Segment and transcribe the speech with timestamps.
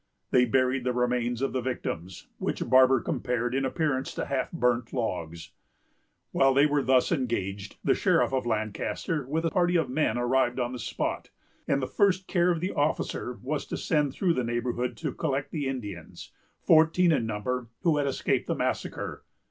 [0.31, 4.93] They buried the remains of the victims, which Barber compared in appearance to half burnt
[4.93, 5.51] logs.
[6.31, 10.59] While they were thus engaged, the sheriff of Lancaster, with a party of men, arrived
[10.59, 11.29] on the spot;
[11.67, 15.51] and the first care of the officer was to send through the neighborhood to collect
[15.51, 16.31] the Indians,
[16.63, 19.23] fourteen in number, who had escaped the massacre.